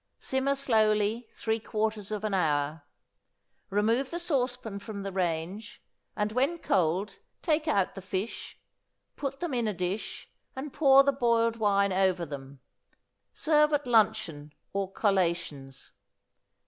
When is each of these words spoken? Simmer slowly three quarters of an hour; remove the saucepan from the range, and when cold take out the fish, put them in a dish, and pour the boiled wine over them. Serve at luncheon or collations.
Simmer 0.17 0.55
slowly 0.55 1.27
three 1.29 1.59
quarters 1.59 2.11
of 2.11 2.23
an 2.23 2.33
hour; 2.33 2.81
remove 3.69 4.09
the 4.09 4.17
saucepan 4.19 4.79
from 4.79 5.03
the 5.03 5.11
range, 5.11 5.79
and 6.15 6.31
when 6.31 6.57
cold 6.57 7.19
take 7.43 7.67
out 7.67 7.93
the 7.93 8.01
fish, 8.01 8.57
put 9.15 9.41
them 9.41 9.53
in 9.53 9.67
a 9.67 9.75
dish, 9.75 10.27
and 10.55 10.73
pour 10.73 11.03
the 11.03 11.13
boiled 11.13 11.57
wine 11.57 11.93
over 11.93 12.25
them. 12.25 12.61
Serve 13.31 13.73
at 13.73 13.85
luncheon 13.85 14.53
or 14.73 14.91
collations. 14.91 15.91